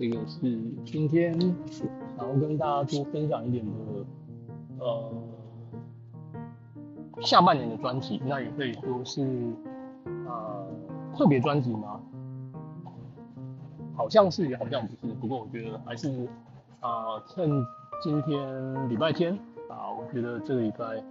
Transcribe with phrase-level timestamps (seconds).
[0.00, 0.40] 这个是
[0.82, 1.38] 今天
[1.68, 3.72] 想要跟大家多分享一点的，
[4.78, 5.12] 呃，
[7.20, 9.22] 下半年的专辑，那也可以说是
[10.26, 10.66] 呃
[11.14, 12.00] 特别专辑吗？
[13.94, 15.12] 好像是，也好像不是。
[15.20, 16.26] 不过我觉得还是
[16.80, 17.50] 啊，趁
[18.02, 19.38] 今天礼拜天
[19.68, 21.04] 啊，我觉得这个礼拜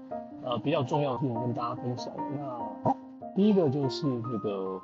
[0.44, 2.12] 呃比较重要的事情跟大家分享。
[2.18, 2.92] 那
[3.36, 4.82] 第一个就是这个。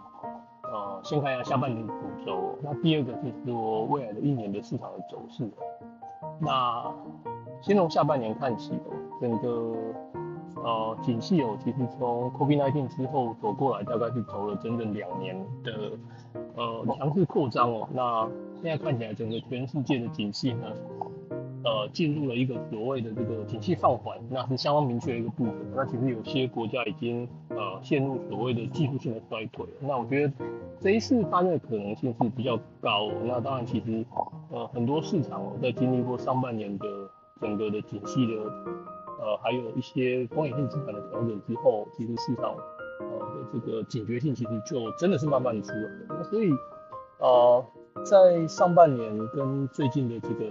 [0.75, 5.49] 呃，先看一下下半年的主轴，那第二个就是说未来的一年的市场的走势。
[6.41, 6.91] 那
[7.61, 8.77] 先从下半年看起，
[9.21, 9.73] 整个
[10.55, 15.91] 呃景气哦，其实从 COVID-19 之后走过来，大概是走了整整两年的
[16.57, 17.87] 呃强势扩张哦。
[17.93, 18.27] 那
[18.62, 20.67] 现在看起来，整个全世界的景气呢？
[21.63, 25.55] 呃，进入了一个所谓的这个景气放缓，那是相当明确的一个部分。
[25.76, 29.65] 那其实有些国家已经呃陷入所谓的技术性的衰退。
[29.79, 30.34] 那我觉得
[30.79, 33.09] 这一次发生的可能性是比较高。
[33.23, 34.05] 那当然，其实
[34.51, 36.85] 呃很多市场在经历过上半年的
[37.41, 38.43] 整个的景气的
[39.20, 42.55] 呃还有一些风险性资产的调整之后，其实市场
[42.99, 46.05] 呃的这个警觉性其实就真的是慢慢的出来了。
[46.09, 46.49] 那所以
[47.20, 47.65] 呃
[48.03, 50.46] 在上半年跟最近的这个。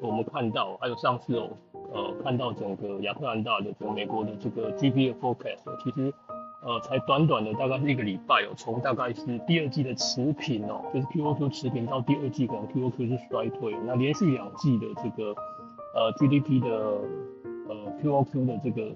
[0.00, 1.50] 我们看到，还有上次哦，
[1.92, 6.14] 呃，看到整个亚特兰大的整个美国的这个 GDP forecast，其实
[6.62, 15.34] 呃才短短的大概是一个礼拜哦，从大概是第二季的持平哦，就是 QoQ 持平到第二季可能 QoQ 是衰退，那连续两季的这个
[15.94, 16.68] 呃 GDP 的
[17.68, 18.94] 呃 QoQ 的这个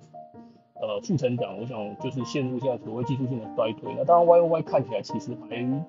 [0.80, 3.94] 呃负成长，我想就是陷入现在所谓技术性的衰退。
[3.96, 5.84] 那当然 YoY 看起来其实还。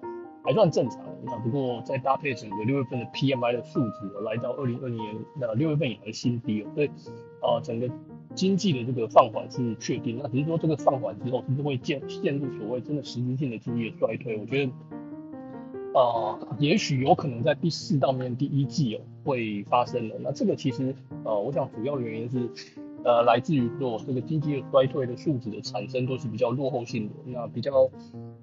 [0.45, 6.87] 还算正常，那不过再搭配整个六月份的 PMI 的数值，来到二零二零年那六月份以来新低哦，所以
[7.39, 7.87] 啊整个
[8.35, 14.37] 经济的这个放缓是确定，那只是说这个放缓之后是不是会陷陷入所谓真的实质性的经济的衰退？
[14.37, 14.71] 我觉得
[15.99, 20.15] 啊也许有可能在第四到面第一季哦会发生的。
[20.19, 22.49] 那这个其实呃我想主要的原因是
[23.03, 27.71] 呃来自于说这个经济的衰退的数值的产生都是比较落后性的，那比较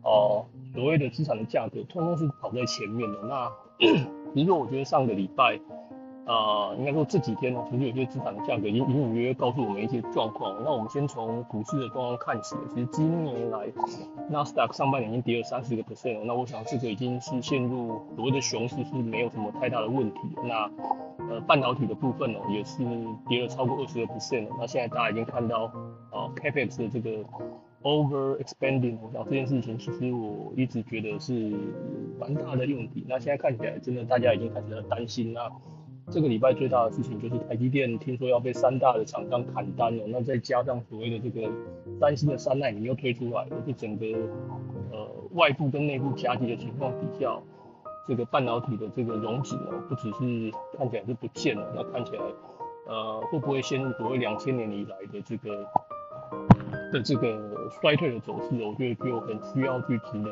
[0.03, 0.47] 哦。
[0.73, 3.19] 所谓的资产的价格，通通是跑在前面的。
[3.25, 3.51] 那
[4.33, 5.59] 比如说，我觉得上个礼拜，
[6.27, 10.63] 啊，应该说这几天呢，其实有些资产的价格已经隐隐约约告诉我们一些状况。
[10.63, 12.55] 那我们先从股市的状况看起。
[12.75, 13.67] 其实今年来，
[14.29, 16.25] 纳斯达克上半年已经跌了三十个 percent 了。
[16.25, 20.21] 那我想这个已经是陷入所谓的熊市，是没有什么太大的问题。
[20.45, 20.71] 那
[21.31, 22.85] 呃，半导体的部分呢，也是
[23.29, 24.57] 跌了超过二十个 percent 了。
[24.59, 25.65] 那现在大家已经看到，
[26.11, 27.25] 啊，Capex 的这个。
[27.83, 31.33] Over expanding，我想这件事情其实我一直觉得是
[32.19, 33.07] 蛮大的问题。
[33.09, 35.51] 那现在看起来，真的大家已经开始担心那
[36.11, 40.05] 这个礼拜最大的事情就是台积电听说要被三大的厂商砍单了。
[40.09, 41.49] 那再加上所谓的这个
[42.01, 44.07] 三星的三奈米又推出来了，就整个
[44.91, 47.39] 呃外部跟内部夹击的情况底下，
[48.09, 52.23] 这个半导体的这个容景呢，不只是看起来是不见了，那看起来
[52.87, 55.67] 呃会不会陷入所谓两千年以来的这个？
[56.93, 60.31] 的这个衰退的走势，我觉得就很需要去值得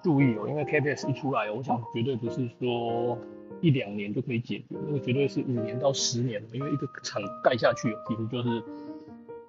[0.00, 0.48] 注意哦。
[0.48, 3.18] 因为 KPS 一出来，我想绝对不是说
[3.62, 6.42] 一两年就可以解决，那个绝对是五年到十年。
[6.52, 8.62] 因为一个厂盖下去，其实就是，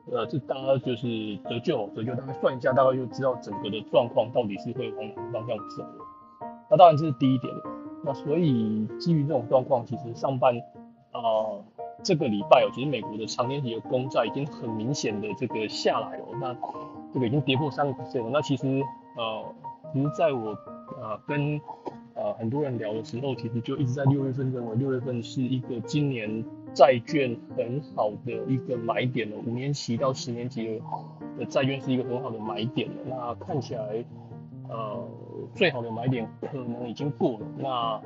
[0.09, 5.84] 呃，这大家就是折旧，折旧大概算一下，大概就知道整个的状况到底是会往哪个方向走
[6.69, 7.53] 那当然这是第一点。
[8.06, 10.56] 那所以基于这种状况，其实上半
[11.12, 11.59] 啊。
[12.03, 16.53] 这个礼拜哦，其实美国的长年期的公债已经很明显的这个下来了，那
[17.13, 18.30] 这个已经跌破三个百分点了。
[18.34, 18.68] 那其实
[19.16, 19.45] 呃，
[19.94, 20.50] 其实在我
[21.00, 21.62] 呃跟
[22.16, 26.44] 呃很多人聊的时候，其实就一直在六月份认为六月份是一个今年
[26.74, 30.81] 债券很好的一个买点了，五年期到十年期
[31.38, 32.96] 的债券是一个很好的买点了。
[33.07, 34.06] 那看起来
[34.69, 35.07] 呃
[35.53, 38.01] 最好的买点可能已经过了，那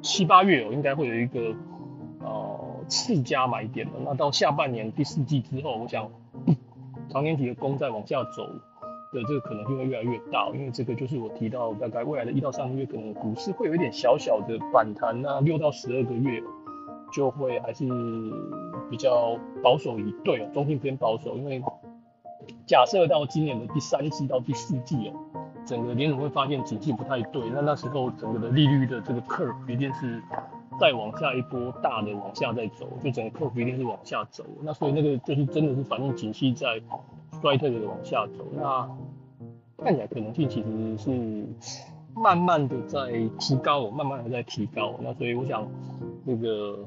[0.00, 1.54] 七八月哦应该会有一个
[2.20, 2.68] 呃。
[2.88, 6.10] 次加买点了，那到下半年第四季之后，我想
[7.08, 8.42] 长年期的公债往下走
[9.12, 16.42] 的这个可能性会越来越大，因为这个就是我提到大概未来的一到三个月，可能股市会有一点小小的反弹，那六到十二个月
[17.12, 17.84] 就会还是
[18.90, 21.62] 比较保守一对，中性偏保守，因为
[22.66, 25.12] 假设到今年的第三季到第四季哦，
[25.66, 30.22] 整个联储会发现经济不太对，那那时候整个的利率的这个 curve 一定是。
[30.80, 36.80] 再往下一波大的往下再走，就整个客户一定是往下走，那所以那个就是真的是反映景气在
[37.42, 38.88] 衰退的往下走，那
[39.84, 41.44] 看起来可能性其实是
[42.14, 45.66] 慢慢的在提高，慢慢的在提高，那所以我想
[46.24, 46.78] 那个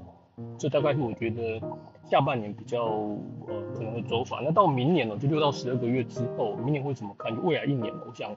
[0.58, 1.62] 这大概是我觉得
[2.06, 4.40] 下半年比较呃可能的走法。
[4.44, 7.36] 那到明年呢，就六到十二个月之后，明年会怎么看？
[7.36, 8.32] 就未来一年，我想，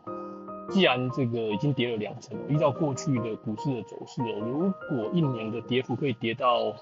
[0.71, 6.75] 既然这个已经跌了两成，依照过去的股市的走势哦，如果一年的跌幅可以跌到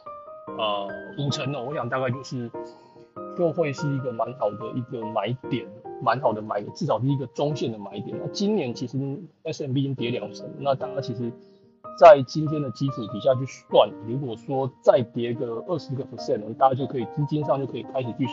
[0.47, 0.89] 呃
[1.19, 2.51] 五成哦，我想大概就是
[3.37, 5.67] 就会是一个蛮好的一个买点，
[6.03, 8.17] 蛮好的买点，至少是一个中线的买点。
[8.21, 8.99] 那今年其实
[9.45, 11.33] S M B 已经跌两成，那大家其实。
[11.99, 18.27] 在今天的基础底下去算，如果说再跌个二十个 percent，大家就可以资金上就可以开始去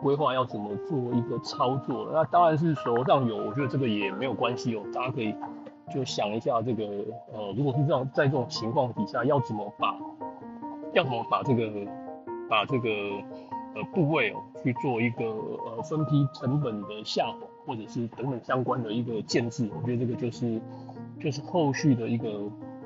[0.00, 2.10] 规划要怎么做一个操作。
[2.12, 5.34] 那当然是手上有，我觉得这个也没有关系哦，大家可以
[5.92, 6.84] 就想一下这个
[7.32, 9.98] 呃，如果是这样在这种情况底下要怎么把
[10.92, 11.68] 要怎么把这个
[12.48, 12.88] 把这个
[13.78, 20.60] 呃部位哦去做一个呃分批成本的下滑，或者是等等相关的一个建制，我觉得这个就是
[21.20, 22.28] 就是后续的一个。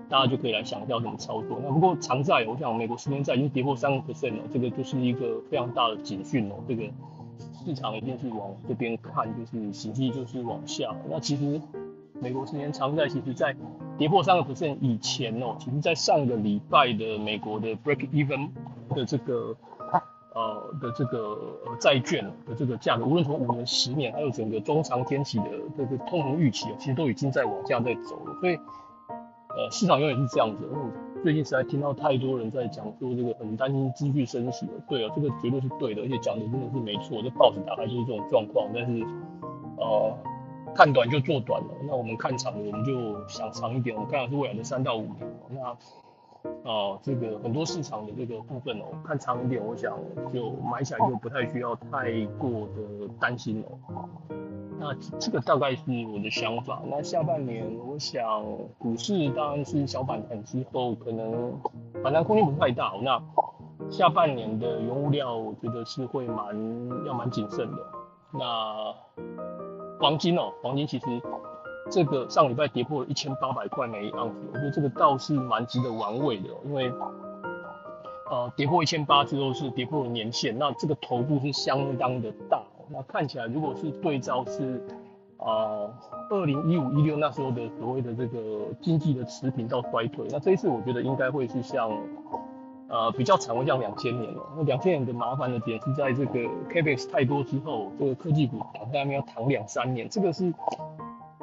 [0.09, 1.59] 大家就可以来想一下怎么操作。
[1.65, 6.57] 那不过长债，我想美国十年债已经跌破三个 percent 了，这个就是一个非常大的警讯哦。
[6.69, 6.83] 这个
[7.65, 10.95] 市场一定是往这边看，就是实际就是往下。
[11.09, 11.59] 那其实
[12.21, 13.57] 美国十年长债其实在
[13.97, 18.51] 跌破三个 percent 以前哦，其实在上个礼拜的美国的 break even
[18.95, 19.57] 的这个
[20.81, 21.37] 的这个
[21.81, 25.45] 债券的这个价格，无论从五年、十年，还有整个中长天期的
[25.77, 28.59] 这个通膨预期其实都已经在往下在走了，所以。
[29.55, 30.65] 呃，市场永远是这样子。
[30.65, 34.73] 因为最近实在听到太多人在讲说这个很担心继续升息了。
[34.89, 37.21] 对啊，这个绝对是对的，而且讲的真的是没错。
[37.23, 38.71] 这报纸打开就是这种状况。
[38.75, 39.05] 但是，
[39.77, 40.17] 呃，
[40.75, 41.69] 看短就做短了。
[41.87, 43.95] 那我们看长，我们就想长一点。
[43.95, 45.19] 我们看的是未来的三到五年。
[45.51, 45.77] 那，
[46.65, 49.99] 哦，这个很多市场的这个部分哦，看长一点，我想
[50.33, 54.09] 就买起来就不太需要太过的担心哦。
[54.79, 56.83] 那这个大概是我的想法。
[56.91, 58.45] 那下半年，我想
[58.79, 61.53] 股市当然是小反弹之后，可能
[62.03, 62.93] 反弹空间不太大。
[63.01, 63.23] 那
[63.89, 66.47] 下半年的原物料，我觉得是会蛮
[67.07, 67.77] 要蛮谨慎的。
[68.33, 68.93] 那
[70.01, 71.07] 黄金哦，黄金其实
[71.91, 76.93] 这个上礼拜跌破了一千八百块每盎司，我觉得这个倒是蛮值得玩味的，因为
[78.31, 82.63] 呃跌破一千八之后是跌破了年线，那这个头部是相当的大。
[82.89, 84.83] 那看起来，如果是对照是，
[85.39, 85.89] 啊，
[86.31, 88.39] 二零一五一六那时候的所谓的这个
[88.81, 91.91] 经济的持平到衰退，那这一次我觉得应该会是像，
[92.89, 94.43] 呃，比较长会像两千年了。
[94.57, 96.41] 那两千年的麻烦的点是在这个
[96.71, 100.53] capex 太多之后，这个科技股躺在那边要躺两三年，这个是，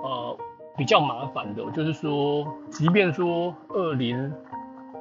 [0.01, 0.37] 呃，
[0.77, 1.63] 比较麻烦的。
[1.71, 4.33] 就是说，即便说二零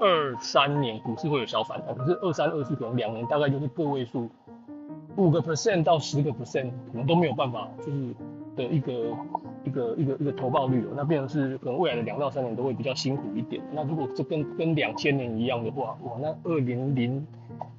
[0.00, 4.28] 二三年股市会有小反弹，可是二三二四可能两年大概就是个位数。
[5.16, 8.14] 五个 percent 到十个 percent 可能都没有办法，就是
[8.54, 8.92] 的一个
[9.64, 13.60] 一个一个一个投报率哦，那变成是可能未来的两到三年都会比较辛苦一点。
[13.72, 17.26] 那如果这跟跟两千年一样的话，哇，那二零零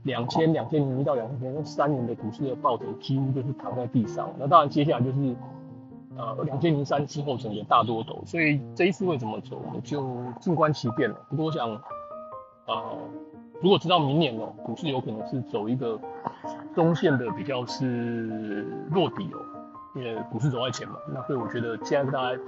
[0.04, 4.30] 两千两千零一到两千那三年的股市的报酬几乎就是躺在地上。
[4.38, 5.34] 那当然接下来就是
[6.20, 11.16] 呃两千零三之后整个大多头，所以这一次会怎么走，我们就静观其变了。
[11.30, 11.72] 不过我想
[12.68, 12.94] 啊。
[13.62, 16.00] 如果知道明年哦，股市有可能是走一个
[16.74, 19.40] 中线的比较是落底哦，
[19.98, 22.42] 因为股市走在前嘛，那所以我觉得现在大家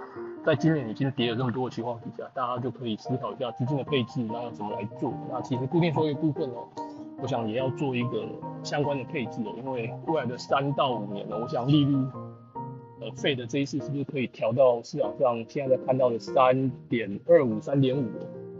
[0.45, 5.13] 在今年已经跌了这么多的情况底下，大家就可以思考一下资金的配置，那要怎么来做？
[5.29, 6.63] 那其实固定收益部分哦，
[7.21, 8.25] 我想也要做一个
[8.63, 11.94] 相关的配置哦，因为未来的三到五年呢，我想利率
[13.01, 18.05] 呃费的这一次是不是可以调到市场上现在在看到的三点二五、三点五？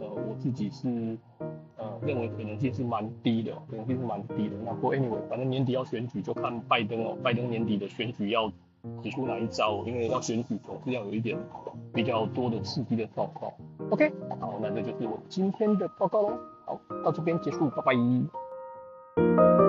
[0.00, 1.16] 呃，我自己是
[1.78, 1.86] 呃。
[2.04, 4.56] 认为可能性是蛮低的，可能性是蛮低的。
[4.64, 8.50] 那不过 anyway，反正年底要选举，就看拜登哦，拜登年底的选举要
[9.04, 11.38] 使出哪一招，因为要选举总是要有一点
[11.94, 13.52] 比较多的刺激的状况。
[13.90, 16.36] OK，好，那这就是我今天的报告喽。
[16.66, 19.61] 好，到这边结束，拜拜。